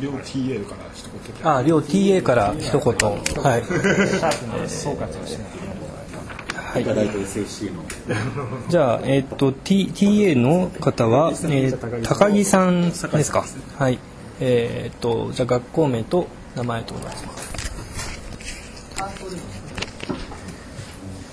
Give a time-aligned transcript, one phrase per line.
[0.00, 1.08] 両 TA から一
[1.42, 2.82] 言あ両 TA から一言。
[3.42, 3.62] はい。
[4.68, 5.76] 総括をしないといけない
[6.72, 6.82] はい。
[6.82, 7.82] いただいた SFC の。
[8.68, 13.44] じゃあ、えっと T TA の方は、えー高木さんですか？
[13.78, 13.98] はい。
[14.40, 17.46] えっとじゃあ学校名と名前とお願いします。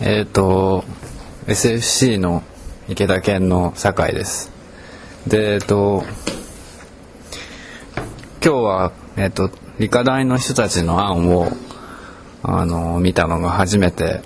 [0.02, 0.84] えっ、と
[1.48, 2.44] SFC の
[2.90, 4.52] 池田県の酒井です。
[5.28, 6.04] でえっ、と
[8.46, 11.48] 今日はえっ、と理科大の人たちの案を
[12.42, 14.20] あの見たのが初めて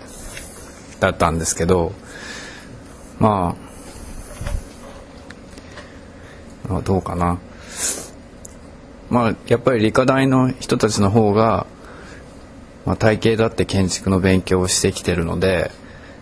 [1.00, 1.92] だったんですけど
[3.20, 3.56] ま
[6.68, 7.38] ああどうかな。
[9.12, 11.68] まあやっぱり理科大の人たちの方が
[12.88, 15.72] まあ、体系だって建築の勉強をしてきてるので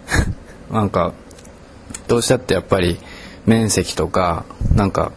[0.71, 1.13] なんか
[2.07, 2.99] どうしたってやっぱり
[3.45, 5.11] 面積とかなんか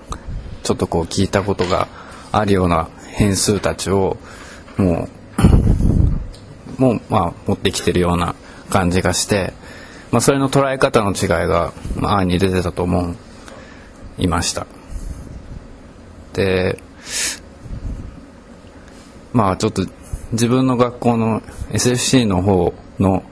[0.63, 1.89] ちょっとこう聞いたことが
[2.39, 4.17] あるような変数たちを
[4.77, 5.09] も
[6.79, 8.37] う もうまあ持ってきてるような
[8.71, 9.53] 感じがして、
[10.13, 13.15] まあ、それの捉え方の違いが、まあ、案に出てたと思
[14.19, 14.67] いました。
[16.35, 16.81] で
[19.33, 19.85] まあちょっと
[20.31, 23.25] 自分の学校の SFC の方の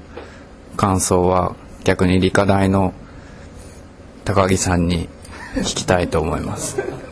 [0.76, 2.92] 感想は逆に理科大の
[4.24, 5.08] 高木さんに
[5.58, 7.05] 聞きたいと思います。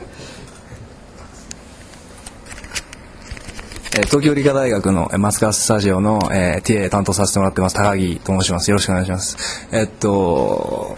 [3.97, 8.69] え東京理科大学のマスカススタジオの、えー TA 担当させてもらってます高木と申します。
[8.69, 9.69] よろしくお願いします。
[9.71, 10.97] えっと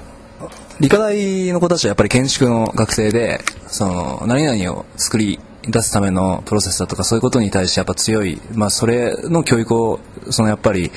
[0.81, 10.91] 理科大の子たちはやっぱり建築の学生でその何々を作り出すためのプロセスだとかそういうことに対してやっぱ強い、まあ、それの教育をそのやっぱり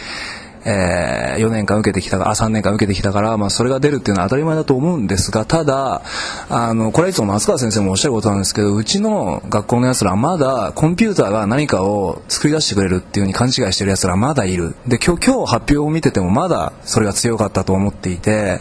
[0.65, 6.01] えー4年間受けてきたかあ3年間受けてきたから、まあ、それが出るっていうのは当たり前だと思うんですがただ
[6.49, 14.75] あのこれはいつも松川先生もおっしゃることなんですけどうちの学校のやつらはまだコンピューターが何かを作り出してくれるっていうふうに勘違いしてるやつらはまだいる。
[14.87, 18.59] で今日今日発表を見ててもまだそれが強かったと思っていて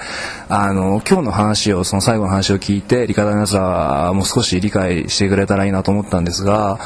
[0.48, 6.78] あの今日の話をその最後の話を聞いて理科大のやつらも少し理解してくれたらいいなと思ったんですが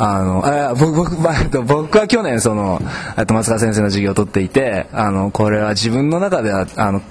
[0.00, 2.80] あの、あ僕、僕、僕は去年、その、
[3.16, 7.02] えっと、松川先生の授業を取っていて、あの、これは自分の中では、あの、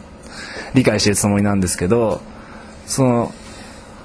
[0.73, 2.21] 理解しているつもりなんですけど、
[2.85, 3.33] その、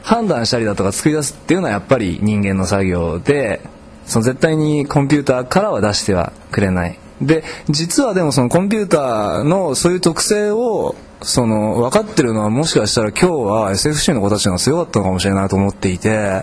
[0.03, 3.60] 判断したりだとか作り出すっていうのはやっぱり人間の作業で、
[4.04, 6.98] その絶対にコンピューターからは出してはくれない。
[7.21, 16.42] で、実はでもそのコンピューターのそういう特性を、その、分かってるのはもしかしたら今日は SFC の子たちが強かったのかもしれないと思っていて、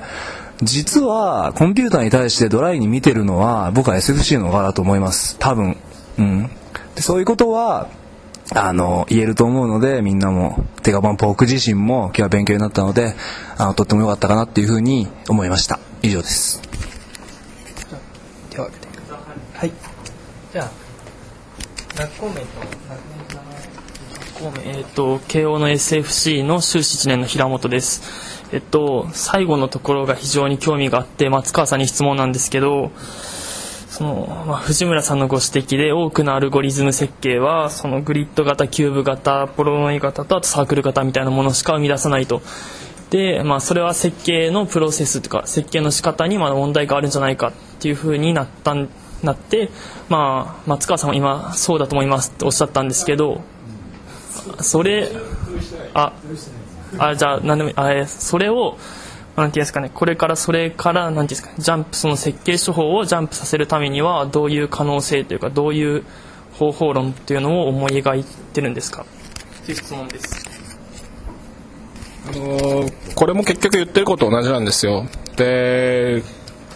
[0.62, 5.38] 実はコンピューターに対してドライに見てるのは僕は SFC の側だと思います。
[5.40, 5.78] 多分。
[6.18, 6.50] うん。
[6.96, 7.88] でそういうことは
[8.54, 10.66] あの言えると思うのでみんなも。
[10.84, 13.14] てか僕自身も今日は勉強になったので
[13.58, 15.80] あのとっても良かったかなっていうふうに思いました。
[16.02, 16.62] 以上です。
[18.50, 18.90] 手を挙げて
[19.54, 19.72] はい。
[20.52, 20.72] じゃあ
[21.96, 22.42] 学校名と
[24.14, 32.92] 学校名えっ、と慶応の SFC の修士1年の平本ですえっと最後のところが非常に興味があって松川さんに質問なんですけど
[33.90, 42.42] その、まあ、藤村さんのご指摘で多くのアルゴリズム設計はそのグリッド型キューブ型ポロノイ型とあとサークル型みたいなものしか生み出さないと。
[43.10, 48.76] で、まあ、それは設計のプロセスとか設計の仕方にまだ問題があるんじゃないかっていうふうになった
[49.24, 49.70] なって、
[50.08, 53.42] まあ、松川さんは今そうだと思いますっておっしゃったんですけど
[54.62, 55.10] それ
[55.94, 56.14] あ
[56.98, 57.76] あじゃあ何でもいい。
[57.78, 58.78] あえそれを
[59.38, 59.92] なんていうんですかね。
[59.94, 66.04] これからそれからなんていうんですかジャンプその設計手法をジャンプさせるためにはどういう可能性というかどういう
[66.58, 68.24] 方法論っていうのを思い描い
[68.54, 69.06] てるんですか？
[69.64, 70.46] っていう質問です。
[72.28, 75.06] あのーこれも結局言ってること同じなんですよ。
[75.36, 76.22] で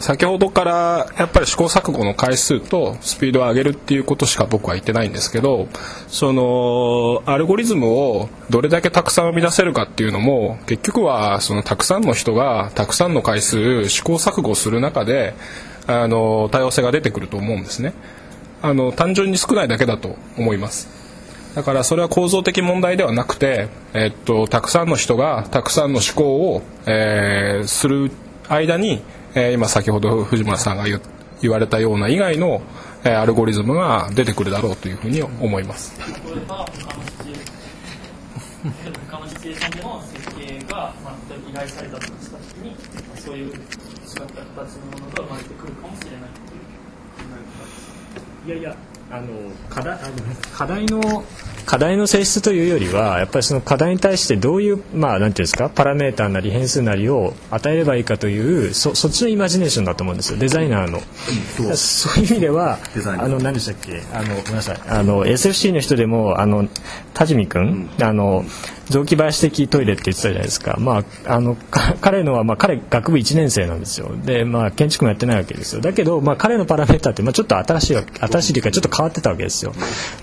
[0.03, 5.69] 先ほどからやっぱり試行錯誤の回数とスピードを上げるっていうことしか僕は言ってないんですけど
[6.09, 15.35] そのアルゴリズムをどれだけたくさん生み出せるかっていうのも結局はそのたくさんの人がたくさんの回数試行錯誤する中で
[15.87, 17.93] あの多様性が出てくると思うんですね。
[18.61, 20.89] あの単純に少ないだけだと思います。
[21.55, 28.11] だからそれは構造的問題ではなくて、えっと、たくさんの人がたくさんの思考を、えーする
[28.49, 29.01] 間に、
[29.35, 30.99] えー今先ほど藤村さんが言
[31.41, 32.61] 言われたような以外の、
[33.03, 35.93] えーアルゴリズムが出てくるだろうというふうに思います。
[39.09, 41.15] 他のシチュエーションでの設計が、まあ、
[41.49, 42.75] 依頼されたとしたときに、ま
[43.13, 46.61] あそういう違った形のものが生まれてくるかもしれないっていう
[47.17, 48.47] 考え方です。
[48.47, 48.75] いやいや、
[49.13, 49.27] あの
[49.69, 50.11] 課題あの
[50.51, 51.23] 課題の
[51.67, 60.39] 課題の性質というよりはやっぱりその課題に対してどういうまあなんていうんですかパラメーターなり変数なりを与えればいいかというそそっちのイマジネーションだと思うんですよ。
[60.39, 60.99] デザイナーの、
[61.75, 62.23] そう。
[62.23, 62.79] いう意味では
[63.19, 64.01] あの何でしたっけ？
[64.13, 64.81] あのごめんなさい。
[64.87, 66.67] あの SFC の人でもあの
[67.13, 68.43] 田地君、あの
[68.89, 74.11] 雑木林的トイレって言ってたじゃないですか、まあ、あのか彼のは、まあ、彼学部1年生なんですよ。
[74.25, 75.81] で、まあ、建築もやってないわけですよ。
[75.81, 79.73] だけど、まあ、彼のパラメーターって、まあ、ちょっと新しい新しいというかちょっと変わってたわけですよ。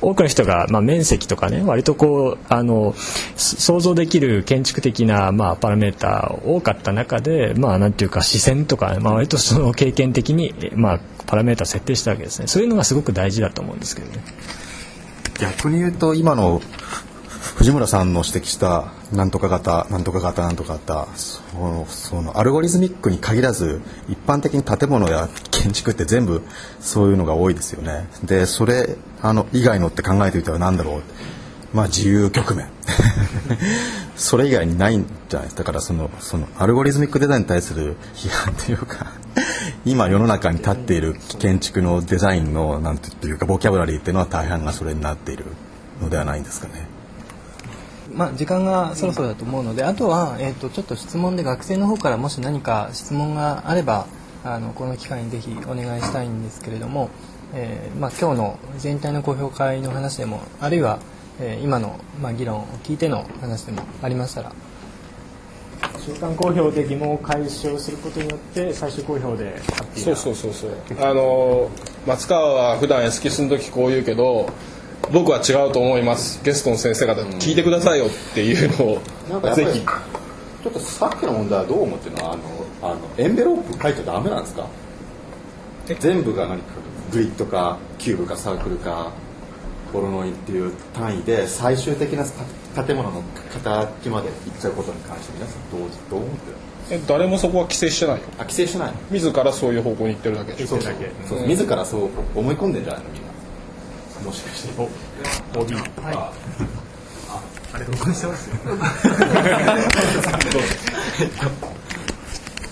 [0.00, 2.94] 多くの人が、まあ、面積とかね割とこうあの
[3.36, 12.46] 想像できる建築的な、まあ、パラメーター多かった中で、まあ、なんていうか視線とか、まあ、割とその経験的に、まあ、パラメーター設定したわけですね。
[12.46, 14.22] そういうのがすごく大事だと思うんですけどね。
[15.40, 16.60] 逆に言うと今の
[17.56, 25.28] 藤村さんの指摘したなんとか型なんとか型なんとか型そのそのアルゴリズミックに限らず一般的に建物や
[25.60, 26.42] 建築って全部
[26.80, 28.08] そういうのが多いですよね。
[28.24, 31.02] でそれあの以外のって考えてみたら何だろう。
[31.74, 32.68] まあ自由曲面。
[34.16, 35.62] それ以外にないんじゃないですか。
[35.62, 39.12] だからそのそのアルゴリズミックデザインに対する批判というか
[39.84, 45.44] 今世の中に立っている建築のデザインのなんていうかボキャブラリーっていうのは大半がそれになっている
[46.00, 46.88] のではないんですかね。
[48.12, 54.06] まあ、時間がそろそろだと思うので、あとは、えー、とちょっと質問で学生の方からもし何か質問があれば
[54.44, 57.10] あのこの機会にぜひお願いしたいんですけれども、
[57.52, 60.98] えーまあ、今日の全体の公表会の話でもあるいは、
[61.40, 64.52] えー今の、まあ、議論を聞いての話でもありましたら。
[66.00, 69.60] 中間公表で疑問を解消することによって最終公表で
[69.94, 70.72] そうなそうそうそう。
[70.98, 71.70] あの
[72.06, 74.48] 松川は普段エスキスの時こう言うけど
[75.12, 76.42] 僕は違うと思います。
[76.42, 79.80] ゲストの先生方聞いてくださいよっていうのをなんぜひ。
[79.80, 82.32] ちょっとさっきの問題はどう思ってるの？
[82.32, 82.42] あの
[82.82, 84.66] あのエンベロープ書いちゃダメなんですか？
[85.98, 86.64] 全部が何か
[87.12, 89.10] グリッドかキューブかサークルか
[89.92, 92.24] ボロノイっていう単位で最終的な
[92.74, 93.22] た建物の
[93.52, 95.80] 形までいっちゃうことに関して皆さんどう
[96.10, 96.56] どう思ってる？
[96.92, 98.22] え誰もそこは規制してないよ。
[98.38, 98.92] あ規制しない。
[98.92, 100.52] の自らそういう方向に行ってるだけ。
[100.52, 100.82] でしょそう。
[100.82, 100.94] そう。
[101.28, 101.46] そう。
[101.48, 103.08] 自らそう思い込んでんじゃないの？
[103.10, 103.28] みんな。
[104.26, 104.88] もしかして。
[105.58, 105.84] OB はい。
[107.72, 108.56] あれ録音してますよ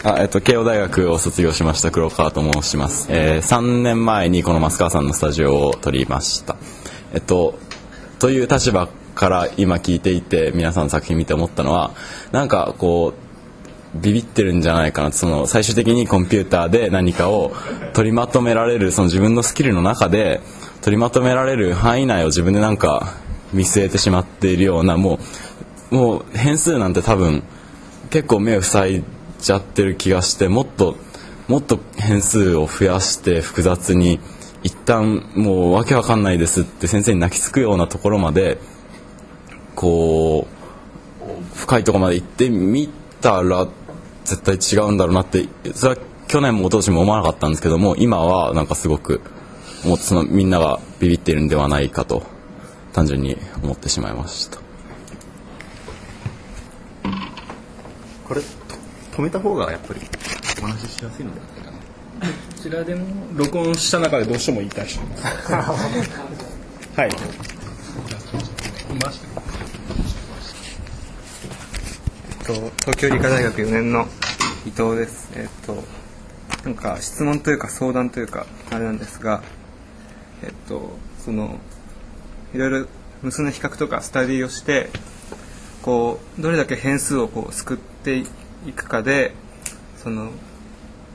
[0.05, 6.57] あえっと、慶応大学を卒業しました黒川と申します、えー、3年前にこの増川さんのスタジオを取りました。
[7.13, 7.59] えっと
[8.21, 11.93] という立場から今聞いていて皆さんの作品見て思ったのは
[12.31, 17.53] なんかこうビビってるんじゃないかなその最終的にコンピューターで何かを
[17.95, 20.41] 取りまとめられるその自分のスキルの中で
[20.83, 23.15] 取りまとめられる範囲内を自分でなんか
[23.53, 25.19] 見据えてしまっているようなも
[25.91, 27.43] うもう変数なんて多分
[28.11, 30.97] 結構目を塞いでじゃってる気がしてもっと
[31.47, 34.21] もっと変数を増やして複雑に
[34.63, 38.59] 一旦もうわけわかんないですって先生に泣きつくようなところまで
[39.75, 42.89] こう深いとこまで行ってみ
[43.21, 43.67] たら
[44.25, 49.23] 絶対違うんだろうなってそれは去年も一昨年も思わなかったんですけども今はなんかすごく
[49.85, 52.25] もうそのみんながビビっているんではないかと
[52.93, 54.59] 単純に思ってしまいました。
[58.27, 58.43] これ
[59.19, 60.01] 止めた方がやっぱり
[60.63, 61.41] お話ししやすいので。
[61.41, 61.77] はないかな
[62.29, 65.03] こちらでも録音した中でどうしても言いたい人。
[65.03, 67.11] いますはい。
[72.47, 74.07] と東京理科大学4年の
[74.65, 75.33] 伊藤です。
[75.35, 75.83] えっと
[76.65, 79.43] なんか質問というか相談というかあれなんですが、
[80.45, 81.59] えっとその
[82.55, 82.87] いろいろ
[83.23, 84.91] 無数の比較とかスタディをして、
[85.83, 88.27] こうどれだけ変数をこう救ってい
[88.67, 89.33] 行くかで、
[89.97, 90.31] その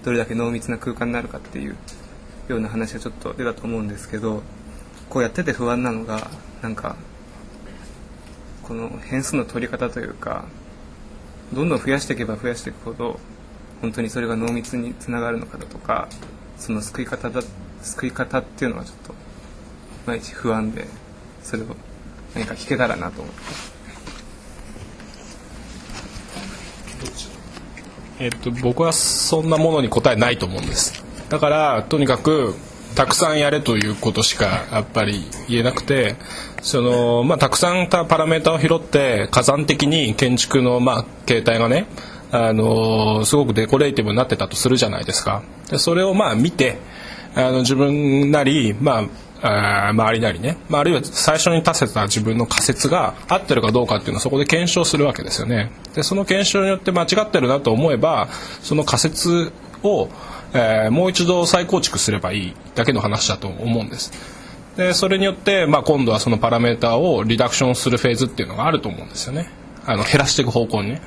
[0.03, 1.75] どれだけ濃密な空間になるかっていう
[2.47, 4.43] ような話がちょっと出たと思うんですけど、
[5.09, 6.31] こうやってて不安なのが
[6.61, 6.95] なんか
[8.63, 10.45] この変数の取り方というか。
[11.53, 13.19] どんどん増やしていけば増やしていくほど
[13.81, 16.07] 本当にそれが濃密につながるのかだとか
[16.57, 17.41] その救い方だ
[17.81, 19.15] 救い方っていうのはちょっとい
[20.07, 20.87] まいち不安で
[21.43, 21.67] それを
[22.33, 23.41] 何か聞けたらなと思って
[28.23, 31.03] えっと、僕はそんなものに答えないと思うんです。
[31.27, 32.55] だからとにかく
[32.95, 36.15] たくさんやれということしかやっぱり言えなくて
[36.61, 41.87] その、まあ、たくさんパラメータを拾って火山的に建築の、まあ、形態がね
[42.31, 45.43] あのすごくデコレーティブになってたとするじゃないですか。
[45.69, 46.77] でそれをまあ見て
[47.35, 49.05] あの自分なり、まあ、あ
[49.45, 55.71] 周りなりね、まあ、あるいは最初に立てた自分の仮説が合ってるかどうかっていうのはそこで検証するわけですよね。
[55.95, 58.29] でその検証によって間違ってるなと思えば
[58.61, 59.51] その仮説
[59.83, 60.09] を、
[60.53, 64.11] えーもう一度再構築すればいいだけの話だと思うんです。
[64.77, 69.49] でそれによって、まあ、今度はそのパラメータをリダクションするフェーズっていうのがあると思うんですよね。
[69.85, 71.01] あの減らしていく方向にね。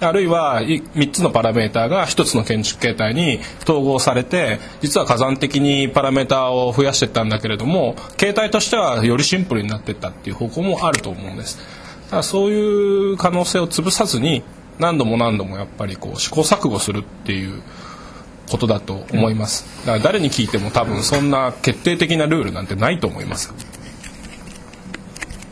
[0.00, 11.58] あるいは3つのパラメーターが1つの建築形態に統合されて実は火山的にパラメータを増やしていったんだけれども形態としてはよりシンプルになっていったっていう方向もあると思うんです。
[12.06, 14.42] だからそういう可能性を潰さずに
[14.78, 17.62] 何度も何度もやっぱりこう試行錯誤するっていう
[18.50, 19.64] ことだと思います。
[19.86, 23.52] だから誰に聞いても多分そんな決定的なルールなんてないと思います。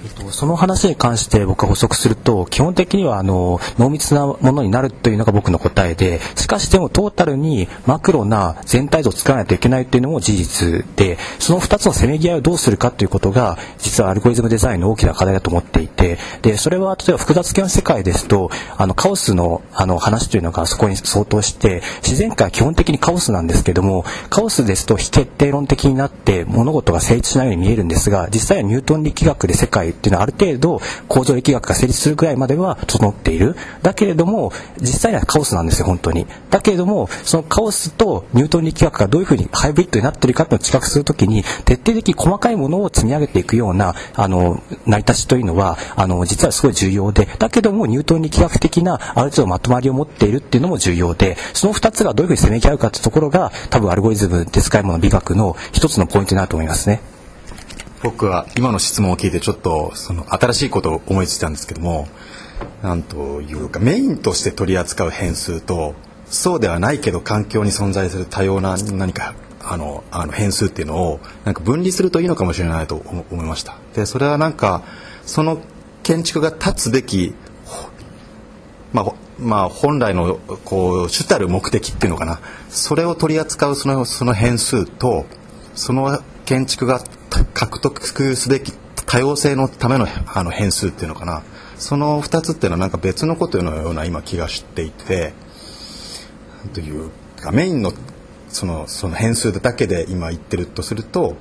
[0.05, 33.57] えっとその話に関して僕が補足すると基本的にはあの濃密なものになるというのが僕の答えでしかしでもトータルにマクロな全体像を作らないといけないというのも事実でその2つのせめぎ合いをどうするかということが実はアルゴリズムデザインの大きな課題だと思っていてでそれは例えば複雑系の世界ですとあのカオスのあの話というのがそこに相当して自然界は基本的にカオスなんですけどもカオスですと非決定論的になって物事が成立しないように見えるんですが実際はニュートン力学で世界っていうのはある程度構造力学が成立するぐらいまでは整っている。
[33.83, 36.27] だけれども実際にはカオスなんですよ本当に。
[36.51, 47.29] だけれどもそのカオスとニュートン力学がどういうふうにハイブリッドになってるかっていうのを知覚するときに徹底的に細かいものを積み上げていくようなあの成り立ちというのはあの実はすごい重要で。
[47.39, 51.37] だけどもニュートン力学的なある程度まとまりを持っているっていうのも重要で。
[51.53, 57.01] その2つがどういうふうにせめぎ合うかっていうところが多分アルゴリズムで使い物美学の一つのポイントになると思いますね。
[58.05, 62.07] 僕は今の質問を聞いてちょっとその新しいことを思いついたんですけども
[62.83, 65.95] なんというかメインとして取り扱う変数と
[66.27, 73.79] そうではないけど環境に存在する多様な何かあのあの変数っていうのをなんか分離するといいのかもしれないと思いました。
[73.95, 74.83] でそれはなんか
[75.25, 75.63] その
[76.03, 77.35] 建築が立つべき
[78.93, 82.41] まあ、ほまあ、本来のこう主たる目的っていうのかな。
[82.69, 85.25] それを取り扱うそのその変数と
[85.75, 87.03] その建築が
[87.55, 88.07] 獲得
[88.37, 88.73] すべき
[89.07, 91.43] 多様性のためのあの変数っていうのかな。
[91.77, 95.33] その2つっていうのはなんか別のことのような今気がしていて
[96.73, 97.93] というかメインの
[98.49, 101.37] そのその変数だけで今言ってるとすると、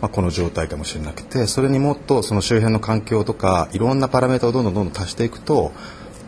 [0.00, 5.72] まあ、この状態かもしれなくてそれにもっとその周辺の環境とかいろんなパラメータをどんどんどんどん足していくと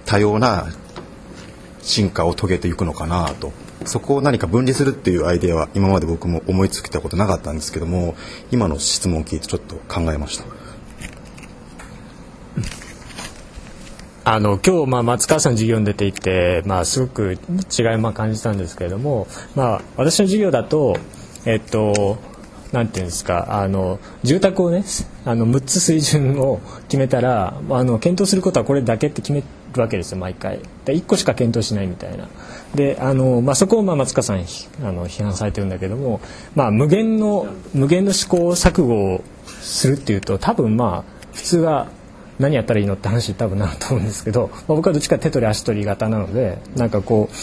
[0.07, 0.69] 多様な
[1.83, 3.53] 進化を遂げていくのかなと。
[3.85, 8.15] そこを何か分離するっていうアイデアは今まで僕も思いつきたことなかったんですけども
[8.51, 10.45] 今の質問を聞いてちょっと考えました。
[14.23, 20.97] あの今日、まあ、松川さんの授業に出ていて、まあ、すごく違いを感じたんですけれども、まあ、私の授業だと、
[21.47, 22.19] えっと、
[22.71, 24.85] なんていうんですかあの住宅をね
[25.25, 29.43] あの6つ水準を決めたらあの検討することはこれだけって決め
[29.75, 30.61] るわけですよ毎回。
[30.85, 32.29] で1個しか検討しないみたいな。
[32.75, 36.21] であの、まあ、そこをまあ松川さんあの批判されてるんだけども、
[36.55, 41.89] まあ、無限の無限の試行錯誤をするっていうと多分まあ普通は
[42.39, 47.35] 何やったらいいのって話に多分なると思うんですけど、まあ、僕はどっちか手取り足取り型なのでなんかこう、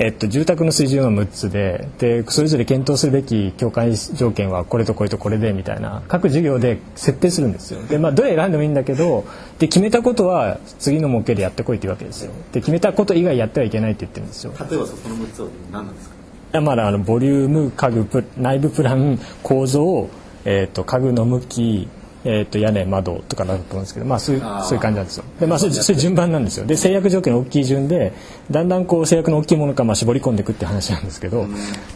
[0.00, 7.82] えっと、住宅の水準は6つででそれぞれ検討するべき境界条件はこれとこれとこれでみたいな各授業で設定するんですよ。
[7.82, 9.24] で、まあ、どれ選んでもいいんだけど
[9.58, 12.32] で決めたことは次の模型でやってこいっていうわけですよ。
[12.52, 14.52] で決めたこと以外やってはいけないって言ってるんですよ。
[14.70, 16.14] 例えばそこの6つは何なんですか？
[16.14, 20.08] いやまだあのボリューム家具プ内部プラン構造、
[20.44, 21.88] えー、と家具の向き
[22.30, 25.24] えー、と屋根窓とかだと思うんですけど、まあ、そういうそういう感じなんですよ。
[25.40, 26.66] で、まあ、それそれ順番なんですよ。
[26.66, 28.12] で制約条件の大きい順で
[28.50, 31.46] だんだんこう制約の大きいものからまあ絞り込んでいくっていう話なんですけど、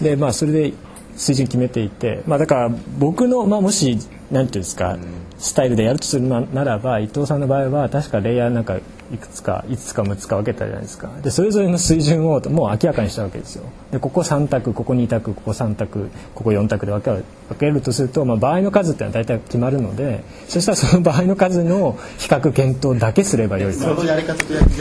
[0.00, 0.72] でまあ、それで
[1.16, 3.98] 水準決めていて、まあ、だから僕の、まあ、もし
[4.30, 4.96] なんていうんですか、
[5.38, 8.78] スタイルでやるとするなならば伊藤さんの場合は確かレイヤーなんか
[9.12, 11.10] いくつか5つか6つか分けたじゃないですか。
[11.22, 13.64] でそれぞれの水準をもう明らかにしたわけですよ。
[13.90, 23.94] でここ3択ここ2択ここ3択ここ4択で分ける分けるとすると、まあ、場合の数っていうのは大体決まるのでそしたらその場合の数の比較検討だけすればよいと。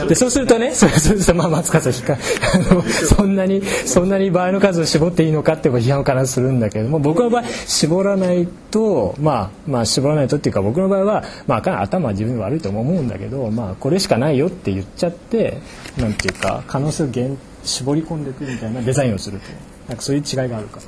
[0.07, 1.91] でそうするとね そうするとまあ松川さん
[2.71, 15.59] あのそんなにそんなに場合の数を絞っていいのかって批判からするんだけども僕の場合絞らないとまあまあ絞らないとっていうか僕の場合はまあかなり頭は自分で悪いと思うんだけどまあこれしかないよって言っちゃって
[15.97, 19.45] なんていうか可能性を限絞り込んでいくみたいなデザインをすると
[19.87, 20.79] なんかそういう違いがあるか。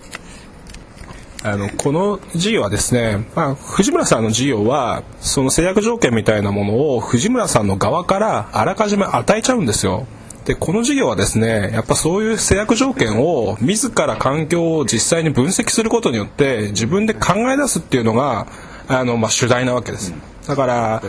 [1.45, 10.07] あのこの授業はですね、まあ、藤村さんの授業はその制約条件みたいなものを藤村さんの側からあらかじめ与えちゃうんですよ。
[10.45, 18.47] でこの授業はですねやっぱそういう制約条件を自ら環境を実際に分析することによって自分で考え出すっていうのが
[18.87, 20.13] あの、まあ、主題なわけです。
[20.47, 21.01] だから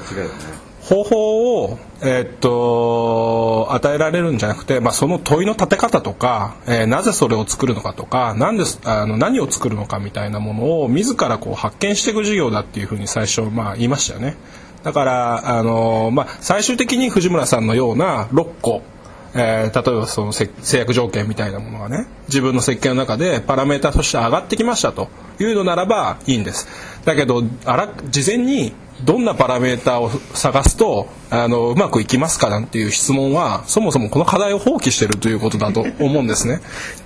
[0.84, 14.36] 方法を、えーっと与えられるんじゃなくて、まあ、その問いの立て方とか、えーなぜそれを作るのかとかなんですあの何を作るのかみたいなものを自らこう発見していく授業だっていうふうに最初、まあ、言いましたよね。
[14.82, 18.82] だから、あのまあ、最終的に藤村さんのような6個
[19.34, 25.08] えー例えばそのせ制約条件みたいなものがね自分の設計の中でパラメータとして上がってきましたと
[25.40, 26.68] いうのならばいいんです
[27.04, 28.72] だけどあら事前に
[29.04, 36.61] どんなパラメーターを探すとあのうまくいきますかなんていう質問はそもそもこの課題を放棄してるということだと 思うんですね。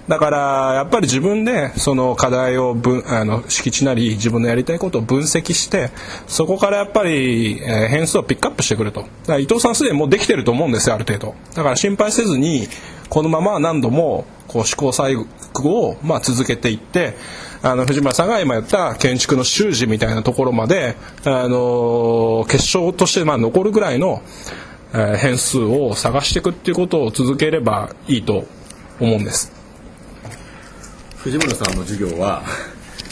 [0.07, 5.91] だからやっぱり自分でその課題を分あの敷地なり自分のやりたいことを分析して
[6.27, 9.01] そこからやっぱり、え変数をピックアップしてくると。
[9.01, 11.35] だから伊藤さんすでにもうできてると思うんですよある程度。
[11.55, 12.69] だから心配せずに
[13.09, 17.15] このまま何度もこう試行錯誤をまあ続けていって
[17.63, 24.23] あの藤村さんが今言った建築の習字みたいなところまであの結晶としてまあ残るぐらいの、
[24.93, 28.47] えー変数を探していくっていうことを続ければいいと
[29.01, 29.53] 思うんです。
[31.17, 32.43] 藤村さんの授業は？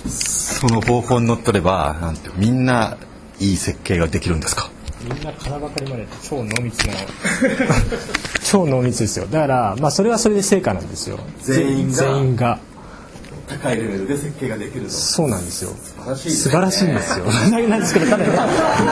[0.09, 2.97] その方法にのっとればなんていうみんな
[3.41, 4.71] いい設計ができるんですか？
[5.07, 6.95] みんな金ばかりまで超濃密な
[8.43, 9.27] 超濃密ですよ。
[9.27, 11.19] だからまあそれはそれで成果なんですよ。
[11.43, 11.95] 全員が。
[11.97, 12.59] 全員が。
[13.49, 14.91] 高いレベルで設計ができると。
[14.91, 15.71] そうなんですよ。
[16.17, 17.25] 素素晴らしいんですよ。
[17.69, 18.47] なんですけどただねた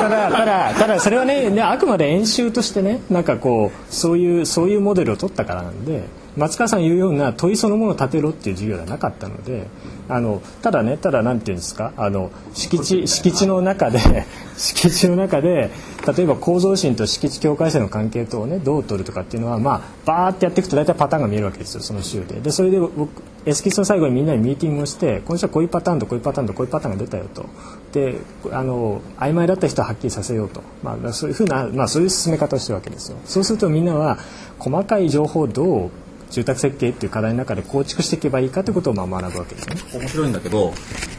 [0.08, 6.04] だただただそれはねねあくまで演習としてねなんかこうそういうそういうモデルを取ったからなんで
[6.36, 9.68] 松川さん言うような問いそのものを立てろっていう授業ではなかったので
[10.08, 13.98] あのただねただなんていうんですかあの敷地敷地の中で
[14.56, 15.70] 敷地の中で
[16.16, 22.40] 例えば構造心と敷地境界線の関係等をねどう取るとかっていうのはまあバーってやっていくと大体パターンが見えるわけですよその週で。
[22.40, 27.46] でそれで僕エスキスの最後にみんなにミーティングをして今週はこういうパターンとこういうパターンとこういうパターンが出たよと。
[27.92, 28.16] で
[28.50, 33.18] あの曖昧だった人ははっきりさせようと、まあ、そういうふうな、まあ、そういう進め方をしてるわけですよ。
[33.24, 34.18] そうするとみんなは
[34.58, 35.90] 細かい情報をどう
[36.30, 39.76] 住宅設計っていう課題の中で構築していけばいいかということをまあ学ぶわけですね。
[39.92, 40.72] 面白いんだけど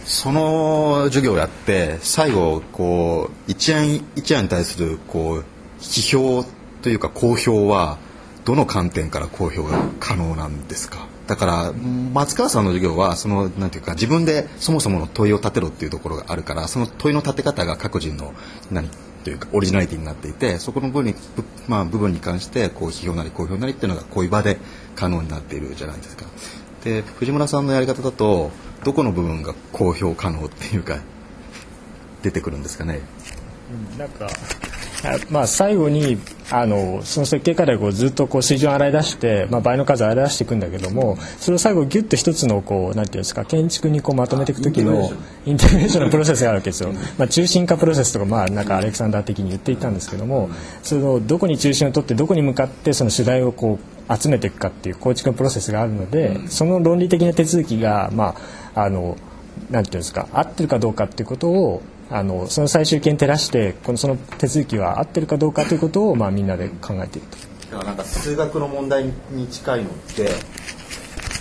[0.05, 5.45] その授業をやって最後こう一案一案に対するこう
[5.79, 6.45] 批評
[6.81, 7.97] というか公表は
[8.43, 11.07] どの観点から公表が可能なんですか？
[11.27, 11.73] だから
[12.13, 18.33] 松川さんの授業はそのなんていうか自分でそもそもの問いを立てろっていうところがあるからその問いの立て方が各人の
[18.69, 18.87] 何
[19.25, 21.15] というかオリジナリティになっていてそこの部分に,
[21.67, 24.59] まあ、部分に関してこう批評なり公表なりっていうのがこういう場で
[24.95, 26.25] 可能になっているじゃないですか。
[26.83, 28.51] で藤村さんのやり方だと
[28.83, 30.99] どこの部分が公表可能っていうか
[32.21, 33.01] 出てくるんですかね。
[33.91, 34.29] うんなんか
[35.29, 36.17] まあ、最後に
[36.51, 45.11] あのその設計課題をこうずっとこう水準を洗い出して、まあ、倍の数を洗い出していくんだけどもそれを最後ギュッと一つのこうなんていうんですか建築にこうまとめていく時の
[45.45, 50.49] インテグレーションのプロセスがあるわけですよ、まあ、中心化プロセスとか,、まあ、なんかアレクサンダー的に言っていたんですけども
[50.83, 53.79] そのどこに中心を取ってどこに向かってその主題をこ
[54.09, 58.35] う集めていくかっていう構築のプロセスがあるので、その論理的な手続きが、ま
[58.75, 59.17] あ、あの
[59.71, 61.81] なんていうんですか合ってるかどうかっていうことを
[62.15, 67.37] あのその最終形に照らしてこのその手続きは合ってるかどうかということを、まあ、みんなで考えていると。
[67.71, 70.29] だからなんか数学の問題に近いのって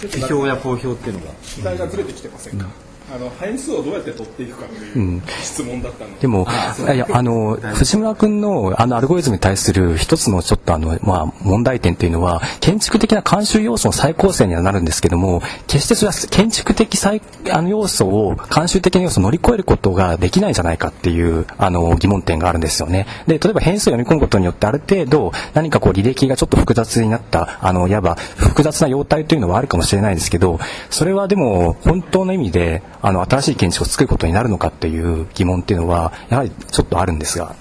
[0.09, 2.67] 批評や公表っていうのが時代がずれてきてませんか、
[3.13, 6.15] あの変数をどうやって取っていくかという質問だったの。
[6.15, 6.47] で、でも、
[6.93, 23.07] いや、 あの、藤村君の、あの、アルゴリズムに対する一つのちょっとあの、まあ、問題点というのは、建築的な慣習要素の再構成にはなるんですけども、決してそれは建築的再、あの、要素を、慣習的な要素を乗り越えることができないんじゃないかっていう、あの、疑問点があるんですよね。
[23.27, 37.55] で、例えば変数を読み込むことによって、ある程度、何かこう、履歴がちょっと複雑になった、あの、いわば、複雑な様態というのはあるかもしれないですけど、それはでも、本当の意味で、あの、新しい建築を作ることになるのかっていう疑問っていうのは、やはりちょっとあるんですが。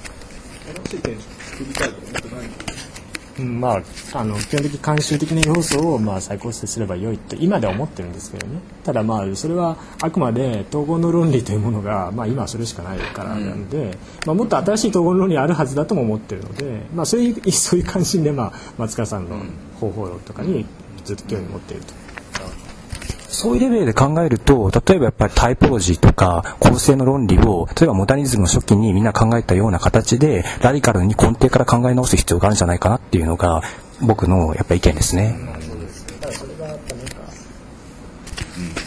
[3.39, 3.81] うんまあ、
[4.13, 19.41] あの基本的慣習的な要素を、まあ、再構成すれば良いと今では思ってるんですけどねただまあそれはあくまで統合の論理というものが、まあ、今はそれしかないからなんで、まあ、もっと新しい統合の論理あるはずだとも思ってるので、まあ、そういうそういう関心で、まあ、松川さんの
[19.79, 20.63] 方法論とかに
[21.03, 22.02] ずっと興味を持っていると。
[23.33, 33.63] そういうレベルで考えると、例えばやっぱりタイポロジーとか構成の論理を、例えばモダニズムの初期にみんな考えたような形で、ラディカルに根底から考え直す必要があるんじゃないかなっていうのが、
[34.01, 35.35] 僕のやっぱ意見ですね。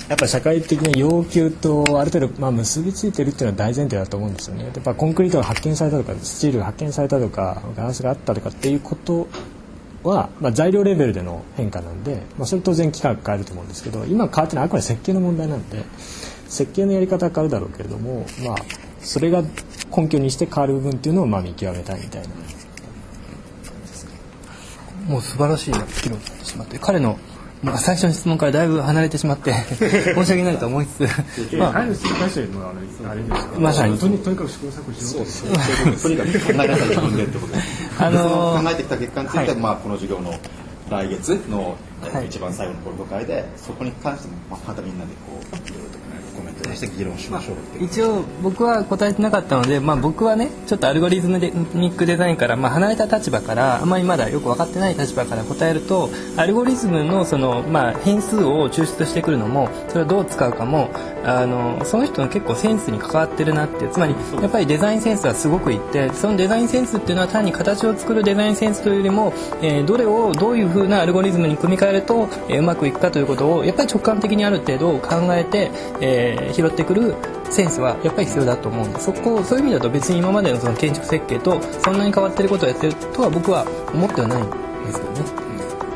[0.09, 4.63] やっぱ社会的な要求とある程度、まあ、結びついてるっていうのは大前提だと思うんですよね。
[4.63, 9.27] やっぱコンクリートが発見されたとかスチールが発見されたとかガラスがあったとかっていうこと
[10.07, 15.85] は、まあ、材料レベルでの変化なんで、まあ、それ当然期間が変えると思うんですけど今変わってるのはあくまで設計の問題なんで
[16.49, 18.57] 設計のやり方は変わるだろうけれども、まあ、
[19.01, 19.43] それが
[19.97, 22.29] 根拠にして変わる部分っていうのをまあ見極めたいみたいな。
[25.09, 25.79] もう素晴らしい議
[26.11, 27.17] 論になってしまって彼の
[27.67, 29.53] まあ最初の質問からだいぶ離れてしまって
[30.15, 31.09] 申し訳ないと思いつ
[31.51, 31.85] つ、まあ、
[33.59, 33.99] まさに。
[33.99, 35.51] とにとにかく試行錯誤しろそう
[36.03, 36.09] と。
[36.09, 37.63] にかく考えなさい自分でってことで、
[37.99, 40.33] あの考えてきた結果については、はいまあ、この授業の
[40.89, 42.27] 来月の、えーはい。
[42.27, 45.96] 一番最後のポルト会でそこに関しても、まあ、またみんなでこういろいろと
[46.77, 47.85] して議論しましょうっていう。
[47.87, 60.91] 一応僕は答えてなかったので、まあ、僕はねちょっとアルゴリズムでニックデザインから、まあ、離れた立場からあまりまだよく分かってない立場から答えるとアルゴリズムのその、まあ、変数を抽出してくるのもそれをどう使うかも
[61.25, 77.15] あのその人の結構センスに関わってるなってつまりやっぱりデザインセンスはすごくいってそのデザインセンスっていうのは単に形を作るデザインセンスというよりも、えーどれをどういうふうなアルゴリズムに組み替えると、えーうまくいくかということをやっぱり直感的にある程度考えて、えー拾ってくる
[77.51, 85.21] センスはやっぱり必要だと思うんでそこそういう意味だと別に今までのその建築設計とそんなに変わってることをやってるとは僕は思ってはないんですけどね。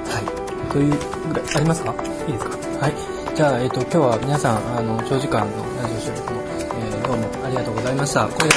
[0.06, 0.90] はい、という
[1.28, 1.94] ぐらいありますか？
[2.26, 2.56] いいですか？
[2.86, 2.94] はい。
[3.34, 8.26] じゃあ、えっと今日は皆さんあの長時間のラジオ収録も、えーどうもありがとうございました。
[8.26, 8.54] これが